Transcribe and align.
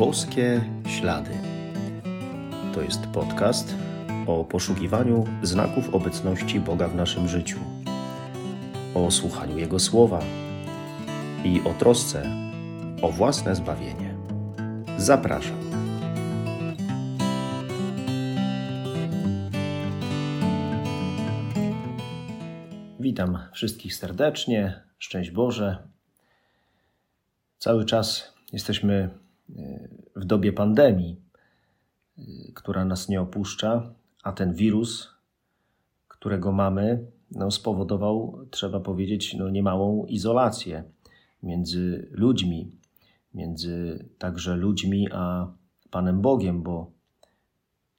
Boskie 0.00 0.60
Ślady. 0.88 1.30
To 2.74 2.82
jest 2.82 3.06
podcast 3.06 3.74
o 4.26 4.44
poszukiwaniu 4.44 5.24
znaków 5.42 5.94
obecności 5.94 6.60
Boga 6.60 6.88
w 6.88 6.94
naszym 6.94 7.28
życiu, 7.28 7.58
o 8.94 9.10
słuchaniu 9.10 9.58
Jego 9.58 9.78
słowa 9.78 10.20
i 11.44 11.60
o 11.60 11.74
trosce 11.74 12.22
o 13.02 13.08
własne 13.08 13.54
zbawienie. 13.54 14.14
Zapraszam. 14.98 15.60
Witam 23.00 23.38
wszystkich 23.52 23.94
serdecznie. 23.94 24.82
Szczęść 24.98 25.30
Boże. 25.30 25.88
Cały 27.58 27.84
czas 27.84 28.34
jesteśmy 28.52 29.10
w 30.16 30.24
dobie 30.24 30.52
pandemii, 30.52 31.16
która 32.54 32.84
nas 32.84 33.08
nie 33.08 33.20
opuszcza, 33.20 33.94
a 34.22 34.32
ten 34.32 34.54
wirus, 34.54 35.14
którego 36.08 36.52
mamy, 36.52 37.06
no, 37.30 37.50
spowodował, 37.50 38.46
trzeba 38.50 38.80
powiedzieć, 38.80 39.34
no, 39.34 39.48
niemałą 39.48 40.04
izolację 40.06 40.84
między 41.42 42.08
ludźmi, 42.10 42.70
między 43.34 44.04
także 44.18 44.56
ludźmi 44.56 45.08
a 45.12 45.52
Panem 45.90 46.20
Bogiem, 46.20 46.62
bo 46.62 46.90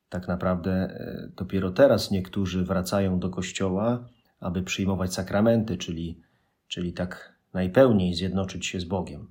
tak 0.10 0.27
naprawdę 0.27 0.72
e, 0.72 1.30
dopiero 1.36 1.72
teraz 1.72 2.12
niektórzy 2.12 2.66
wracają 2.66 3.20
do 3.20 3.30
kościoła, 3.30 4.10
aby 4.40 4.63
przyjmować 4.63 5.13
sakramenty, 5.13 5.77
czyli, 5.77 6.20
czyli 6.68 6.94
tak 6.94 7.36
najpełniej 7.54 8.13
zjednoczyć 8.13 8.66
się 8.66 8.80
z 8.80 8.86
Bogiem. 8.86 9.27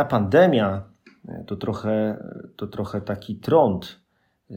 Ta 0.00 0.04
pandemia 0.04 0.84
e, 1.28 1.44
to 1.44 1.56
trochę, 1.56 2.24
to 2.56 2.66
trochę 2.66 3.00
taki 3.00 3.36
trąd, 3.36 4.00
e, 4.50 4.54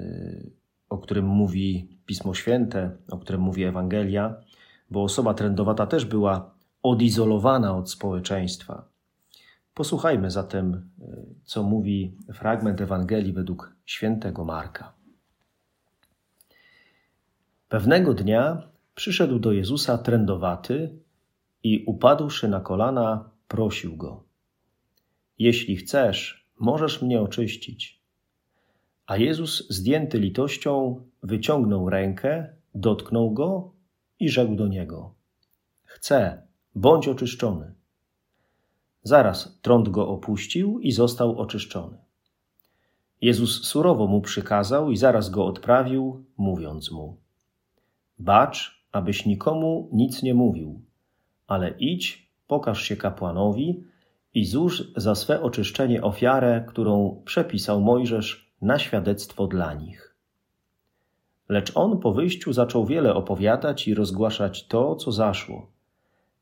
o 0.89 0.97
którym 0.97 1.25
mówi 1.25 1.97
Pismo 2.05 2.33
Święte, 2.33 2.91
o 3.11 3.17
którym 3.17 3.41
mówi 3.41 3.63
Ewangelia, 3.63 4.35
bo 4.91 5.03
osoba 5.03 5.33
trędowata 5.33 5.87
też 5.87 6.05
była 6.05 6.53
odizolowana 6.83 7.77
od 7.77 7.91
społeczeństwa. 7.91 8.87
Posłuchajmy 9.73 10.31
zatem, 10.31 10.89
e, 11.01 11.05
co 11.43 11.63
mówi 11.63 12.17
fragment 12.33 12.81
Ewangelii 12.81 13.33
według 13.33 13.75
świętego 13.85 14.45
Marka. 14.45 14.93
Pewnego 17.69 18.13
dnia 18.13 18.61
przyszedł 18.95 19.39
do 19.39 19.51
Jezusa 19.51 19.97
trędowaty 19.97 20.99
i 21.63 21.83
upadłszy 21.87 22.47
na 22.47 22.59
kolana, 22.59 23.29
prosił 23.47 23.97
go: 23.97 24.32
jeśli 25.39 25.77
chcesz, 25.77 26.47
możesz 26.59 27.01
mnie 27.01 27.21
oczyścić. 27.21 28.01
A 29.05 29.17
Jezus, 29.17 29.69
zdjęty 29.69 30.19
litością, 30.19 31.01
wyciągnął 31.23 31.89
rękę, 31.89 32.55
dotknął 32.75 33.31
go 33.31 33.71
i 34.19 34.29
rzekł 34.29 34.55
do 34.55 34.67
niego: 34.67 35.13
Chcę, 35.83 36.47
bądź 36.75 37.07
oczyszczony. 37.07 37.73
Zaraz 39.03 39.59
trąd 39.61 39.89
go 39.89 40.07
opuścił 40.07 40.79
i 40.79 40.91
został 40.91 41.39
oczyszczony. 41.39 41.97
Jezus 43.21 43.63
surowo 43.63 44.07
mu 44.07 44.21
przykazał 44.21 44.91
i 44.91 44.97
zaraz 44.97 45.29
go 45.29 45.45
odprawił, 45.45 46.25
mówiąc 46.37 46.91
mu: 46.91 47.17
Bacz, 48.19 48.85
abyś 48.91 49.25
nikomu 49.25 49.89
nic 49.91 50.23
nie 50.23 50.33
mówił, 50.33 50.81
ale 51.47 51.69
idź, 51.69 52.31
pokaż 52.47 52.83
się 52.83 52.95
kapłanowi 52.95 53.83
i 54.33 54.45
złóż 54.45 54.83
za 54.95 55.15
swe 55.15 55.41
oczyszczenie 55.41 56.01
ofiarę, 56.01 56.65
którą 56.67 57.21
przepisał 57.25 57.81
Mojżesz 57.81 58.53
na 58.61 58.79
świadectwo 58.79 59.47
dla 59.47 59.73
nich. 59.73 60.15
Lecz 61.49 61.71
on 61.77 61.99
po 61.99 62.13
wyjściu 62.13 62.53
zaczął 62.53 62.85
wiele 62.85 63.13
opowiadać 63.13 63.87
i 63.87 63.93
rozgłaszać 63.93 64.67
to, 64.67 64.95
co 64.95 65.11
zaszło, 65.11 65.71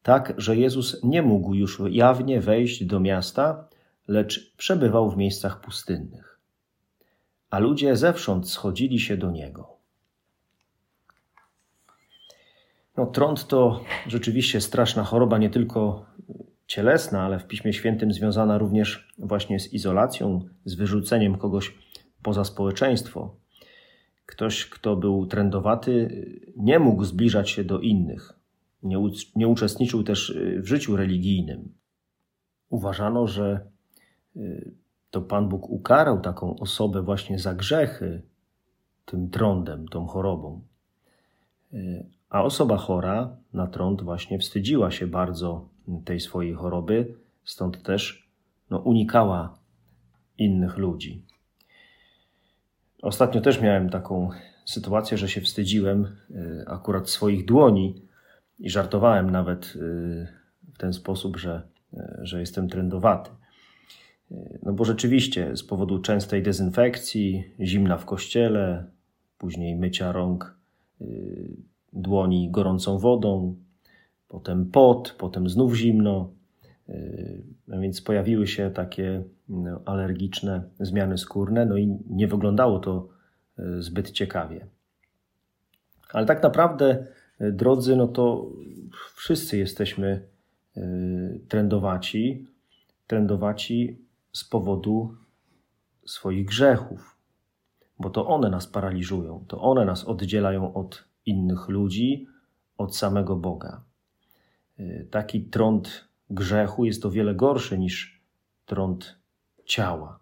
tak, 0.03 0.33
że 0.37 0.55
Jezus 0.55 1.03
nie 1.03 1.21
mógł 1.21 1.53
już 1.53 1.81
jawnie 1.89 2.41
wejść 2.41 2.85
do 2.85 2.99
miasta, 2.99 3.67
lecz 4.07 4.53
przebywał 4.57 5.11
w 5.11 5.17
miejscach 5.17 5.61
pustynnych. 5.61 6.39
A 7.49 7.59
ludzie 7.59 7.95
zewsząd 7.95 8.49
schodzili 8.49 8.99
się 8.99 9.17
do 9.17 9.31
niego. 9.31 9.67
No, 12.97 13.05
trąd 13.05 13.47
to 13.47 13.83
rzeczywiście 14.07 14.61
straszna 14.61 15.03
choroba, 15.03 15.37
nie 15.37 15.49
tylko 15.49 16.05
cielesna, 16.71 17.21
ale 17.21 17.39
w 17.39 17.47
Piśmie 17.47 17.73
Świętym 17.73 18.13
związana 18.13 18.57
również 18.57 19.07
właśnie 19.17 19.59
z 19.59 19.73
izolacją, 19.73 20.41
z 20.65 20.75
wyrzuceniem 20.75 21.37
kogoś 21.37 21.75
poza 22.23 22.43
społeczeństwo. 22.43 23.35
Ktoś, 24.25 24.65
kto 24.65 24.95
był 24.95 25.25
trędowaty, 25.25 26.25
nie 26.57 26.79
mógł 26.79 27.03
zbliżać 27.03 27.49
się 27.49 27.63
do 27.63 27.79
innych, 27.79 28.33
nie, 28.83 28.99
u, 28.99 29.09
nie 29.35 29.47
uczestniczył 29.47 30.03
też 30.03 30.29
y, 30.29 30.61
w 30.61 30.67
życiu 30.67 30.95
religijnym. 30.95 31.73
Uważano, 32.69 33.27
że 33.27 33.67
y, 34.35 34.71
to 35.09 35.21
Pan 35.21 35.49
Bóg 35.49 35.69
ukarał 35.69 36.21
taką 36.21 36.59
osobę 36.59 37.01
właśnie 37.01 37.39
za 37.39 37.53
grzechy 37.53 38.21
tym 39.05 39.29
trądem, 39.29 39.87
tą 39.87 40.07
chorobą. 40.07 40.61
Y, 41.73 42.05
a 42.29 42.43
osoba 42.43 42.77
chora 42.77 43.37
na 43.53 43.67
trąd 43.67 44.01
właśnie 44.01 44.39
wstydziła 44.39 44.91
się 44.91 45.07
bardzo 45.07 45.71
tej 46.05 46.19
swojej 46.19 46.53
choroby, 46.53 47.15
stąd 47.43 47.83
też 47.83 48.29
no, 48.69 48.79
unikała 48.79 49.57
innych 50.37 50.77
ludzi. 50.77 51.25
Ostatnio 53.01 53.41
też 53.41 53.61
miałem 53.61 53.89
taką 53.89 54.29
sytuację, 54.65 55.17
że 55.17 55.29
się 55.29 55.41
wstydziłem 55.41 56.05
y, 56.31 56.63
akurat 56.67 57.09
swoich 57.09 57.45
dłoni 57.45 58.01
i 58.59 58.69
żartowałem 58.69 59.29
nawet 59.29 59.65
y, 59.75 60.27
w 60.73 60.77
ten 60.77 60.93
sposób, 60.93 61.37
że, 61.37 61.61
y, 61.93 61.97
że 62.21 62.39
jestem 62.39 62.69
trendowaty. 62.69 63.31
No 64.63 64.73
bo 64.73 64.85
rzeczywiście 64.85 65.57
z 65.57 65.63
powodu 65.63 65.99
częstej 65.99 66.43
dezynfekcji, 66.43 67.43
zimna 67.59 67.97
w 67.97 68.05
kościele, 68.05 68.85
później 69.37 69.75
mycia 69.75 70.11
rąk, 70.11 70.55
dłoni 71.93 72.51
gorącą 72.51 72.97
wodą, 72.97 73.55
potem 74.31 74.65
pot, 74.65 75.15
potem 75.17 75.49
znów 75.49 75.75
zimno. 75.75 76.31
A 77.71 77.77
więc 77.77 78.01
pojawiły 78.01 78.47
się 78.47 78.71
takie 78.71 79.23
no, 79.49 79.81
alergiczne 79.85 80.63
zmiany 80.79 81.17
skórne, 81.17 81.65
no 81.65 81.77
i 81.77 81.97
nie 82.09 82.27
wyglądało 82.27 82.79
to 82.79 83.07
y, 83.59 83.81
zbyt 83.81 84.11
ciekawie. 84.11 84.67
Ale 86.13 86.25
tak 86.25 86.43
naprawdę, 86.43 87.05
y, 87.41 87.51
drodzy, 87.51 87.95
no 87.95 88.07
to 88.07 88.49
wszyscy 89.15 89.57
jesteśmy 89.57 90.27
y, 90.77 91.41
trendowaci, 91.47 92.47
trendowaci 93.07 93.97
z 94.31 94.43
powodu 94.43 95.15
swoich 96.05 96.45
grzechów, 96.45 97.17
bo 97.99 98.09
to 98.09 98.27
one 98.27 98.49
nas 98.49 98.67
paraliżują, 98.67 99.45
to 99.47 99.61
one 99.61 99.85
nas 99.85 100.05
oddzielają 100.05 100.73
od 100.73 101.03
innych 101.25 101.69
ludzi, 101.69 102.27
od 102.77 102.97
samego 102.97 103.35
Boga. 103.35 103.90
Y, 104.81 105.07
taki 105.11 105.41
trąd 105.41 106.07
grzechu 106.29 106.85
jest 106.85 107.05
o 107.05 107.11
wiele 107.11 107.35
gorszy 107.35 107.79
niż 107.79 108.21
trąd 108.65 109.15
ciała. 109.65 110.19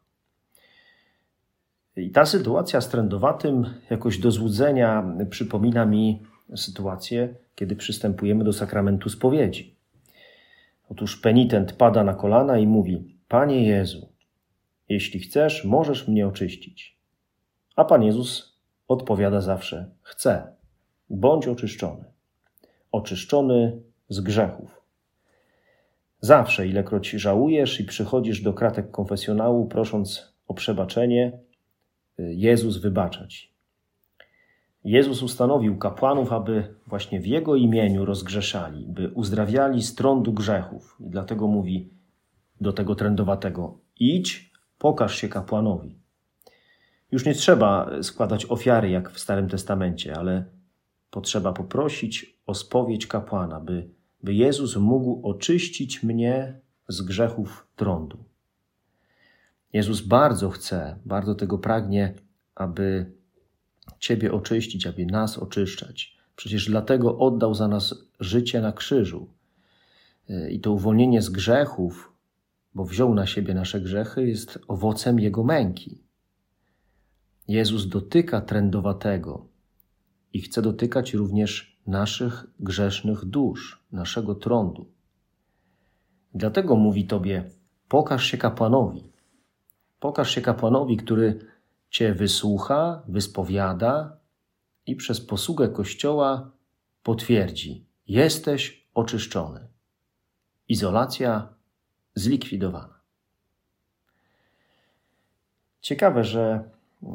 I 1.96 2.12
ta 2.12 2.26
sytuacja 2.26 2.82
z 2.82 2.90
trędowatym 2.90 3.66
jakoś 3.90 4.18
do 4.18 4.32
złudzenia 4.32 5.16
przypomina 5.30 5.86
mi 5.86 6.24
sytuację, 6.56 7.36
kiedy 7.56 7.76
przystępujemy 7.76 8.44
do 8.44 8.54
sakramentu 8.54 9.10
spowiedzi. 9.10 9.76
Otóż 10.90 11.18
penitent 11.18 11.74
pada 11.74 12.04
na 12.04 12.14
kolana 12.14 12.58
i 12.58 12.68
mówi: 12.68 13.18
Panie 13.28 13.64
Jezu, 13.64 14.10
jeśli 14.90 15.20
chcesz, 15.20 15.66
możesz 15.66 16.08
mnie 16.08 16.28
oczyścić. 16.28 16.98
A 17.76 17.86
Pan 17.86 18.04
Jezus 18.04 18.60
odpowiada 18.88 19.42
zawsze: 19.42 19.90
Chcę, 20.02 20.54
bądź 21.10 21.48
oczyszczony. 21.48 22.04
Oczyszczony 22.92 23.82
z 24.10 24.20
grzechów. 24.20 24.82
Zawsze, 26.22 26.68
ilekroć 26.68 27.10
żałujesz 27.10 27.80
i 27.80 27.84
przychodzisz 27.84 28.42
do 28.42 28.54
kratek 28.54 28.92
konfesjonału, 28.92 29.68
prosząc 29.68 30.34
o 30.48 30.54
przebaczenie, 30.54 31.40
y, 32.20 32.34
Jezus 32.34 32.78
wybaczać. 32.78 33.54
Jezus 34.84 35.24
ustanowił 35.24 35.78
kapłanów, 35.78 36.34
aby 36.34 36.76
właśnie 36.88 37.20
w 37.20 37.28
Jego 37.28 37.56
imieniu 37.56 38.06
rozgrzeszali, 38.06 38.86
by 38.88 39.10
uzdrawiali 39.10 39.84
z 39.84 39.96
trądu 39.96 40.34
grzechów. 40.34 40.98
I 41.00 41.10
dlatego 41.10 41.48
mówi 41.48 41.90
do 42.62 42.74
tego 42.74 42.96
trędowatego: 42.96 43.78
idź, 44.00 44.52
pokaż 44.78 45.16
się 45.16 45.30
kapłanowi. 45.30 46.00
Już 47.12 47.26
nie 47.26 47.34
trzeba 47.34 47.90
składać 48.02 48.46
ofiary 48.46 48.90
jak 48.90 49.12
w 49.12 49.20
Starym 49.20 49.50
Testamencie, 49.50 50.18
ale 50.18 50.46
potrzeba 51.12 51.54
poprosić 51.54 52.40
o 52.46 52.54
spowiedź 52.54 53.08
kapłana, 53.08 53.60
by, 53.60 53.90
by 54.24 54.34
Jezus 54.34 54.76
mógł 54.76 55.28
oczyścić 55.28 56.04
mnie 56.04 56.60
z 56.88 57.02
grzechów 57.02 57.68
trądu. 57.76 58.24
Jezus 59.74 60.02
bardzo 60.02 60.50
chce, 60.50 61.00
bardzo 61.06 61.36
tego 61.36 61.58
pragnie, 61.58 62.14
aby 62.56 63.12
Ciebie 64.00 64.32
oczyścić, 64.32 64.88
aby 64.88 65.06
nas 65.06 65.38
oczyszczać. 65.38 66.18
Przecież 66.36 66.66
dlatego 66.66 67.18
oddał 67.18 67.54
za 67.54 67.68
nas 67.68 67.96
życie 68.20 68.62
na 68.62 68.72
krzyżu. 68.72 69.28
I 70.50 70.60
to 70.60 70.72
uwolnienie 70.72 71.22
z 71.22 71.30
grzechów, 71.30 72.14
bo 72.76 72.86
wziął 72.86 73.14
na 73.14 73.28
siebie 73.28 73.54
nasze 73.54 73.82
grzechy, 73.82 74.28
jest 74.28 74.60
owocem 74.68 75.20
Jego 75.20 75.44
męki. 75.44 76.04
Jezus 77.48 77.88
dotyka 77.88 78.42
trędowatego 78.42 79.48
i 80.34 80.42
chce 80.42 80.62
dotykać 80.62 81.14
również 81.14 81.79
naszych 81.90 82.46
grzesznych 82.60 83.26
dusz, 83.26 83.84
naszego 83.92 84.36
trądu. 84.36 84.92
Dlatego 86.34 86.76
mówi 86.76 87.08
Tobie: 87.08 87.50
pokaż 87.88 88.26
się 88.26 88.38
kapłanowi. 88.38 89.12
Pokaż 90.00 90.32
się 90.32 90.42
kapłanowi, 90.42 90.98
który 90.98 91.40
Cię 91.90 92.14
wysłucha, 92.14 93.04
wyspowiada 93.08 94.18
i 94.86 94.96
przez 94.96 95.22
posługę 95.22 95.70
Kościoła 95.70 96.52
potwierdzi: 97.04 97.86
jesteś 98.08 98.88
oczyszczony. 98.94 99.68
Izolacja 100.68 101.54
zlikwidowana. 102.16 103.00
Ciekawe, 105.82 106.24
że 106.24 106.70
y, 107.04 107.08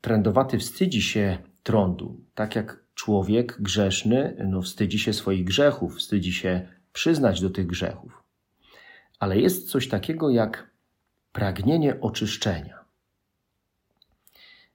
trędowaty 0.00 0.58
wstydzi 0.58 1.02
się 1.02 1.38
trądu, 1.62 2.20
tak 2.34 2.56
jak 2.56 2.85
człowiek 2.96 3.56
grzeszny 3.60 4.36
no, 4.48 4.62
wstydzi 4.62 4.98
się 4.98 5.12
swoich 5.12 5.44
grzechów, 5.44 5.96
wstydzi 5.96 6.32
się 6.32 6.68
przyznać 6.92 7.40
do 7.40 7.50
tych 7.50 7.66
grzechów. 7.66 8.22
Ale 9.18 9.38
jest 9.38 9.70
coś 9.70 9.88
takiego 9.88 10.30
jak 10.30 10.70
pragnienie 11.32 12.00
oczyszczenia. 12.00 12.84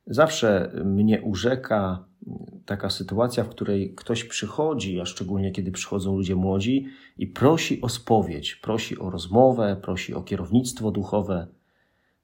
Zawsze 0.08 0.72
mnie 0.86 1.22
urzeka 1.22 2.06
taka 2.66 2.90
sytuacja, 2.90 3.44
w 3.44 3.50
której 3.50 3.96
ktoś 3.96 4.24
przychodzi, 4.24 5.00
a 5.00 5.06
szczególnie 5.06 5.52
kiedy 5.52 5.72
przychodzą 5.72 6.16
ludzie 6.16 6.36
młodzi 6.36 6.88
i 7.18 7.28
prosi 7.28 7.82
o 7.82 7.90
spowiedź, 7.90 8.56
prosi 8.56 9.00
o 9.00 9.10
rozmowę, 9.10 9.78
prosi 9.82 10.14
o 10.14 10.22
kierownictwo 10.22 10.92
duchowe. 10.92 11.48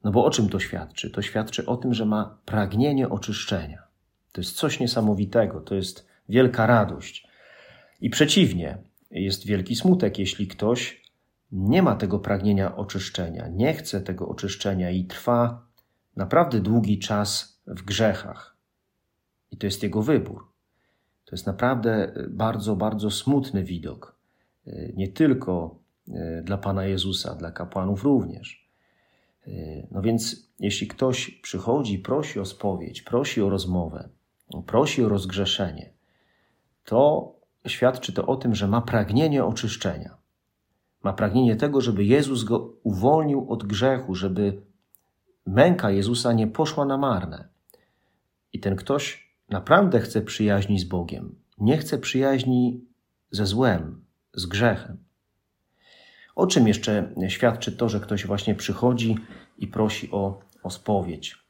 No 0.04 0.12
bo 0.12 0.26
o 0.26 0.30
czym 0.30 0.50
to 0.50 0.60
świadczy? 0.60 1.10
To 1.10 1.22
świadczy 1.22 1.66
o 1.66 1.78
tym, 1.78 1.94
że 1.94 2.06
ma 2.06 2.38
pragnienie 2.46 3.10
oczyszczenia. 3.10 3.87
To 4.38 4.42
jest 4.42 4.56
coś 4.56 4.80
niesamowitego, 4.80 5.62
to 5.62 5.76
jest 5.76 6.08
wielka 6.30 6.66
radość. 6.66 7.28
I 8.02 8.10
przeciwnie, 8.10 8.78
jest 9.12 9.46
wielki 9.46 9.76
smutek, 9.76 10.20
jeśli 10.20 10.48
ktoś 10.48 11.02
nie 11.52 11.82
ma 11.82 11.96
tego 11.96 12.20
pragnienia 12.20 12.76
oczyszczenia, 12.76 13.48
nie 13.48 13.74
chce 13.74 14.02
tego 14.02 14.30
oczyszczenia 14.30 14.92
i 14.92 15.06
trwa 15.06 15.68
naprawdę 16.16 16.60
długi 16.60 17.00
czas 17.00 17.62
w 17.68 17.82
grzechach. 17.82 18.58
I 19.52 19.58
to 19.58 19.68
jest 19.68 19.84
jego 19.84 20.02
wybór. 20.02 20.48
To 21.26 21.36
jest 21.36 21.48
naprawdę 21.48 22.14
bardzo, 22.30 22.76
bardzo 22.76 23.12
smutny 23.12 23.64
widok. 23.64 24.16
Nie 24.94 25.08
tylko 25.08 25.80
e, 26.08 26.42
dla 26.42 26.58
Pana 26.58 26.86
Jezusa, 26.86 27.36
dla 27.36 27.52
kapłanów 27.52 28.04
również. 28.04 28.70
E, 29.48 29.52
no 29.92 30.02
więc, 30.02 30.50
jeśli 30.60 30.88
ktoś 30.88 31.32
przychodzi, 31.32 32.00
prosi 32.00 32.40
o 32.40 32.46
spowiedź, 32.46 33.02
prosi 33.02 33.42
o 33.42 33.50
rozmowę, 33.50 34.10
prosi 34.66 35.04
o 35.04 35.10
rozgrzeszenie, 35.10 35.94
to 36.84 37.32
świadczy 37.68 38.14
to 38.14 38.26
o 38.26 38.36
tym, 38.36 38.56
że 38.56 38.68
ma 38.68 38.82
pragnienie 38.82 39.46
oczyszczenia. 39.46 40.18
Ma 41.04 41.14
pragnienie 41.14 41.56
tego, 41.56 41.82
żeby 41.82 42.06
Jezus 42.06 42.44
go 42.44 42.74
uwolnił 42.84 43.52
od 43.52 43.64
grzechu, 43.64 44.16
żeby 44.16 44.62
męka 45.46 45.92
Jezusa 45.92 46.34
nie 46.34 46.48
poszła 46.48 46.86
na 46.86 46.98
marne. 46.98 47.48
I 48.54 48.60
ten 48.60 48.76
ktoś 48.76 49.34
naprawdę 49.50 50.00
chce 50.00 50.22
przyjaźni 50.22 50.80
z 50.80 50.84
Bogiem, 50.84 51.36
nie 51.58 51.78
chce 51.78 51.98
przyjaźni 51.98 52.86
ze 53.32 53.46
złem, 53.46 54.06
z 54.34 54.46
grzechem. 54.46 54.98
O 56.36 56.48
czym 56.48 56.68
jeszcze 56.68 57.14
świadczy 57.28 57.72
to, 57.72 57.90
że 57.90 58.00
ktoś 58.00 58.26
właśnie 58.26 58.56
przychodzi 58.56 59.16
i 59.58 59.68
prosi 59.68 60.12
o, 60.12 60.40
o 60.64 60.70
spowiedź? 60.70 61.47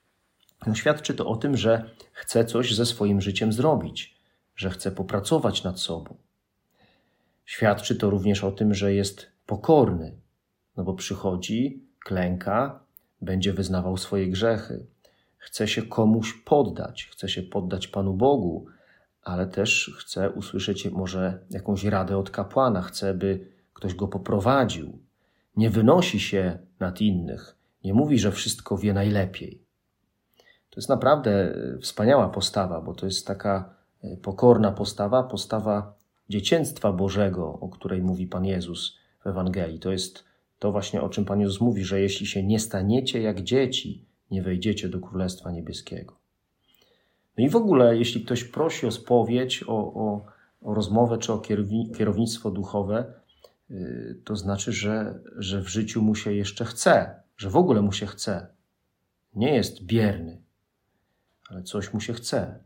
No, 0.65 0.75
świadczy 0.75 1.13
to 1.13 1.27
o 1.27 1.35
tym, 1.35 1.57
że 1.57 1.89
chce 2.11 2.45
coś 2.45 2.75
ze 2.75 2.85
swoim 2.85 3.21
życiem 3.21 3.53
zrobić, 3.53 4.17
że 4.55 4.69
chce 4.69 4.91
popracować 4.91 5.63
nad 5.63 5.79
sobą. 5.79 6.17
Świadczy 7.45 7.95
to 7.95 8.09
również 8.09 8.43
o 8.43 8.51
tym, 8.51 8.73
że 8.73 8.93
jest 8.93 9.31
pokorny, 9.45 10.17
no 10.77 10.83
bo 10.83 10.93
przychodzi, 10.93 11.83
klęka, 11.99 12.79
będzie 13.21 13.53
wyznawał 13.53 13.97
swoje 13.97 14.27
grzechy, 14.27 14.85
chce 15.37 15.67
się 15.67 15.81
komuś 15.81 16.33
poddać, 16.33 17.09
chce 17.11 17.29
się 17.29 17.43
poddać 17.43 17.87
Panu 17.87 18.13
Bogu, 18.13 18.65
ale 19.23 19.47
też 19.47 19.91
chce 19.97 20.29
usłyszeć 20.29 20.85
może 20.85 21.39
jakąś 21.49 21.83
radę 21.83 22.17
od 22.17 22.29
kapłana, 22.29 22.81
chce, 22.81 23.13
by 23.13 23.47
ktoś 23.73 23.95
go 23.95 24.07
poprowadził. 24.07 24.99
Nie 25.55 25.69
wynosi 25.69 26.19
się 26.19 26.59
nad 26.79 27.01
innych, 27.01 27.55
nie 27.83 27.93
mówi, 27.93 28.19
że 28.19 28.31
wszystko 28.31 28.77
wie 28.77 28.93
najlepiej. 28.93 29.66
To 30.69 30.79
jest 30.79 30.89
naprawdę 30.89 31.31
e, 31.31 31.77
wspaniała 31.79 32.29
postawa, 32.29 32.81
bo 32.81 32.93
to 32.93 33.05
jest 33.05 33.27
taka 33.27 33.73
e, 34.03 34.17
pokorna 34.17 34.71
postawa, 34.71 35.23
postawa 35.23 35.93
dziecięctwa 36.29 36.91
Bożego, 36.91 37.53
o 37.61 37.69
której 37.69 38.01
mówi 38.01 38.27
Pan 38.27 38.45
Jezus 38.45 38.97
w 39.23 39.27
Ewangelii. 39.27 39.79
To 39.79 39.91
jest 39.91 40.23
to 40.59 40.71
właśnie, 40.71 41.01
o 41.01 41.09
czym 41.09 41.25
Pan 41.25 41.39
Jezus 41.39 41.61
mówi, 41.61 41.83
że 41.83 42.01
jeśli 42.01 42.25
się 42.25 42.43
nie 42.43 42.59
staniecie 42.59 43.21
jak 43.21 43.41
dzieci, 43.41 44.05
nie 44.31 44.41
wejdziecie 44.41 44.89
do 44.89 44.99
Królestwa 44.99 45.51
Niebieskiego. 45.51 46.17
No 47.37 47.43
i 47.43 47.49
w 47.49 47.55
ogóle, 47.55 47.97
jeśli 47.97 48.25
ktoś 48.25 48.43
prosi 48.43 48.87
o 48.87 48.91
spowiedź, 48.91 49.63
o, 49.67 49.77
o, 49.77 50.25
o 50.61 50.73
rozmowę 50.73 51.17
czy 51.17 51.33
o 51.33 51.41
kierownictwo 51.97 52.51
duchowe, 52.51 53.13
y, 53.71 54.21
to 54.23 54.35
znaczy, 54.35 54.71
że, 54.71 55.19
że 55.37 55.61
w 55.61 55.67
życiu 55.67 56.01
mu 56.01 56.15
się 56.15 56.33
jeszcze 56.33 56.65
chce, 56.65 57.21
że 57.37 57.49
w 57.49 57.55
ogóle 57.55 57.81
mu 57.81 57.91
się 57.91 58.05
chce. 58.05 58.47
Nie 59.35 59.55
jest 59.55 59.83
bierny, 59.83 60.41
ale 61.49 61.63
coś 61.63 61.93
mu 61.93 61.99
się 61.99 62.13
chce. 62.13 62.59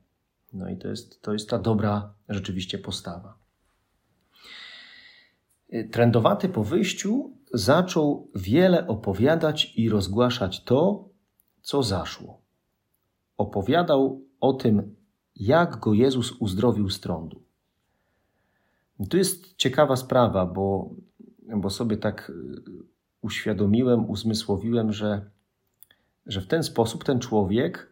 No 0.54 0.70
i 0.70 0.78
to 0.78 0.88
jest, 0.88 1.22
to 1.22 1.34
jest 1.34 1.50
ta 1.50 1.60
dobra 1.60 2.14
rzeczywiście 2.30 2.78
postawa. 2.78 3.38
Y, 5.74 5.90
Trędowaty 5.92 6.50
po 6.50 6.64
wyjściu 6.64 7.32
zaczął 7.54 8.28
wiele 8.36 8.88
opowiadać 8.88 9.74
i 9.76 9.90
rozgłaszać 9.90 10.64
to, 10.64 11.10
co 11.62 11.84
zaszło. 11.84 12.42
Opowiadał 13.38 14.22
o 14.40 14.54
tym, 14.54 14.96
jak 15.36 15.80
go 15.80 15.94
Jezus 15.94 16.32
uzdrowił 16.32 16.90
z 16.90 17.00
trądu. 17.00 17.42
Tu 19.10 19.18
jest 19.18 19.56
ciekawa 19.56 19.96
sprawa, 19.96 20.46
bo, 20.46 20.90
bo 21.56 21.70
sobie 21.70 21.98
tak 21.98 22.30
y, 22.30 22.34
uświadomiłem, 23.22 24.10
uzmysłowiłem, 24.10 24.94
że, 24.94 25.30
że 26.26 26.42
w 26.42 26.48
ten 26.48 26.64
sposób 26.64 27.04
ten 27.04 27.20
człowiek, 27.20 27.91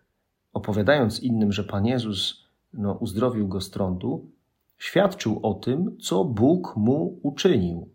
opowiadając 0.53 1.19
innym, 1.19 1.51
że 1.51 1.63
Pan 1.63 1.85
Jezus 1.85 2.49
no, 2.73 2.93
uzdrowił 2.93 3.47
go 3.47 3.61
z 3.61 3.69
trądu, 3.69 4.31
świadczył 4.77 5.39
o 5.43 5.53
tym, 5.53 5.97
co 5.97 6.25
Bóg 6.25 6.75
mu 6.75 7.19
uczynił. 7.23 7.89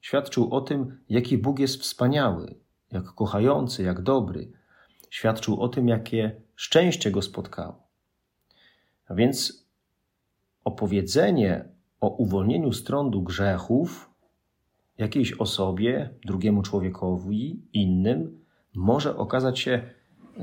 Świadczył 0.00 0.54
o 0.54 0.60
tym, 0.60 1.00
jaki 1.08 1.38
Bóg 1.38 1.58
jest 1.58 1.80
wspaniały, 1.80 2.54
jak 2.92 3.04
kochający, 3.04 3.82
jak 3.82 4.02
dobry. 4.02 4.52
Świadczył 5.10 5.60
o 5.60 5.68
tym, 5.68 5.88
jakie 5.88 6.40
szczęście 6.54 7.10
go 7.10 7.22
spotkało. 7.22 7.82
A 9.08 9.14
więc 9.14 9.66
opowiedzenie 10.64 11.68
o 12.00 12.08
uwolnieniu 12.08 12.72
z 12.72 12.84
trądu 12.84 13.22
grzechów 13.22 14.10
jakiejś 14.98 15.32
osobie, 15.32 16.10
drugiemu 16.24 16.62
człowiekowi, 16.62 17.62
innym, 17.72 18.44
może 18.74 19.16
okazać 19.16 19.58
się 19.58 19.90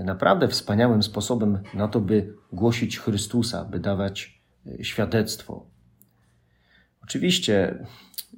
naprawdę 0.03 0.47
wspaniałym 0.47 1.03
sposobem 1.03 1.59
na 1.73 1.87
to, 1.87 1.99
by 2.01 2.35
głosić 2.53 2.99
Chrystusa, 2.99 3.65
by 3.65 3.79
dawać 3.79 4.41
e, 4.65 4.83
świadectwo. 4.83 5.65
Oczywiście 7.03 7.85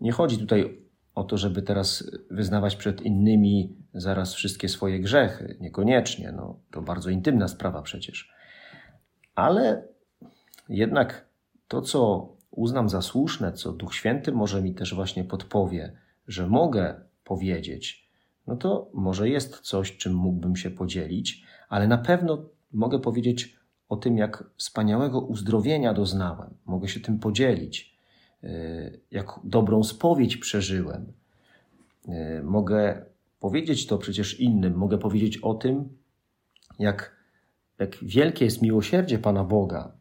nie 0.02 0.12
chodzi 0.12 0.38
tutaj 0.38 0.80
o 1.16 1.24
to, 1.24 1.38
żeby 1.38 1.62
teraz 1.62 2.12
wyznawać 2.32 2.76
przed 2.76 3.02
innymi 3.02 3.76
zaraz 3.94 4.34
wszystkie 4.34 4.70
swoje 4.70 5.00
grzechy. 5.00 5.58
Niekoniecznie, 5.60 6.32
no, 6.32 6.60
to 6.72 6.82
bardzo 6.82 7.10
intymna 7.10 7.48
sprawa 7.48 7.82
przecież. 7.82 8.34
Ale 9.36 9.88
jednak 10.70 11.30
to, 11.68 11.82
co 11.82 12.30
uznam 12.52 12.90
za 12.90 13.02
słuszne, 13.02 13.54
co 13.54 13.74
Duch 13.74 13.96
Święty 13.96 14.32
może 14.32 14.62
mi 14.62 14.76
też 14.76 14.96
właśnie 14.96 15.24
podpowie, 15.24 15.98
że 16.28 16.48
mogę 16.48 17.02
powiedzieć, 17.24 18.10
no 18.48 18.56
to 18.56 18.90
może 18.94 19.30
jest 19.30 19.60
coś, 19.60 19.98
czym 19.98 20.14
mógłbym 20.14 20.56
się 20.56 20.72
podzielić, 20.72 21.44
ale 21.70 21.88
na 21.88 21.98
pewno 21.98 22.46
mogę 22.74 23.00
powiedzieć 23.00 23.60
o 23.90 23.96
tym, 23.96 24.18
jak 24.18 24.44
wspaniałego 24.58 25.20
uzdrowienia 25.22 25.94
doznałem. 25.94 26.50
Mogę 26.66 26.88
się 26.88 27.00
tym 27.00 27.20
podzielić, 27.20 27.96
y, 28.44 29.00
jak 29.12 29.28
dobrą 29.44 29.84
spowiedź 29.84 30.38
przeżyłem. 30.38 31.14
Y, 32.10 32.44
mogę 32.44 33.06
powiedzieć 33.40 33.88
to 33.88 33.98
przecież 33.98 34.40
innym. 34.40 34.76
Mogę 34.76 34.98
powiedzieć 34.98 35.38
o 35.38 35.54
tym, 35.54 35.90
jak, 36.80 37.16
jak 37.80 37.98
wielkie 38.02 38.46
jest 38.46 38.62
miłosierdzie 38.62 39.20
Pana 39.20 39.44
Boga. 39.44 39.92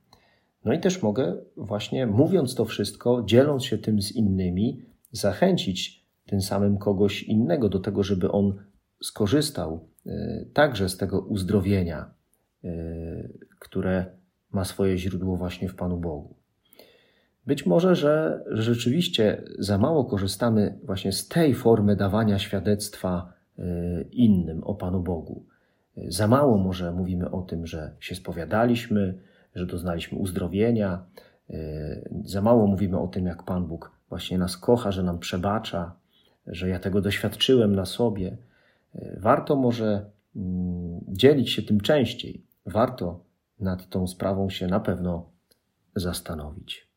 No 0.65 0.73
i 0.73 0.81
też 0.81 1.03
mogę 1.03 1.37
właśnie 1.57 2.07
mówiąc 2.07 2.55
to 2.55 2.65
wszystko, 2.65 3.23
dzieląc 3.27 3.65
się 3.65 3.79
tym 3.79 4.03
z 4.03 4.13
innymi, 4.13 4.83
zachęcić 5.13 6.05
tym 6.27 6.43
samym 6.43 6.79
kogoś 6.79 7.23
innego 7.23 7.69
do 7.69 7.79
tego, 7.79 8.03
żeby 8.03 8.33
on 8.33 8.63
skorzystał 9.03 9.73
e, 9.75 9.98
także 10.53 10.89
z 10.89 10.97
tego 10.97 11.21
uzdrowienia, 11.21 12.11
e, 12.65 12.69
które 13.59 14.07
ma 14.51 14.65
swoje 14.65 14.99
źródło 14.99 15.37
właśnie 15.37 15.69
w 15.69 15.75
Panu 15.75 15.97
Bogu. 15.97 16.35
Być 17.47 17.67
może, 17.67 17.95
że 17.95 18.45
rzeczywiście 18.51 19.43
za 19.59 19.79
mało 19.79 20.05
korzystamy 20.05 20.79
właśnie 20.85 21.13
z 21.13 21.29
tej 21.29 21.55
formy 21.55 21.97
dawania 21.97 22.39
świadectwa 22.39 23.33
e, 23.59 23.63
innym 24.03 24.65
o 24.65 24.75
Panu 24.75 25.03
Bogu. 25.03 25.47
Za 26.09 26.29
mało 26.29 26.59
może 26.59 26.93
mówimy 26.93 27.31
o 27.31 27.43
tym, 27.43 27.67
że 27.67 27.97
się 28.01 28.15
spowiadaliśmy, 28.15 29.19
że 29.55 29.67
doznaliśmy 29.67 30.19
uzdrowienia. 30.19 31.05
Za 32.25 32.43
mało 32.43 32.67
mówimy 32.67 32.99
o 33.01 33.09
tym, 33.09 33.27
jak 33.27 33.43
Pan 33.43 33.67
Bóg 33.67 33.93
właśnie 34.09 34.39
nas 34.39 34.57
kocha, 34.57 34.93
że 34.93 35.03
nam 35.03 35.19
przebacza, 35.19 35.97
że 36.47 36.69
ja 36.69 36.79
tego 36.79 37.01
doświadczyłem 37.01 37.75
na 37.75 37.85
sobie. 37.85 38.37
Warto 39.17 39.57
może 39.57 40.11
mm, 40.37 41.01
dzielić 41.09 41.53
się 41.53 41.63
tym 41.63 41.81
częściej. 41.81 42.47
Warto 42.67 43.25
nad 43.61 43.89
tą 43.89 44.07
sprawą 44.07 44.51
się 44.51 44.67
na 44.67 44.81
pewno 44.81 45.31
zastanowić. 45.97 46.88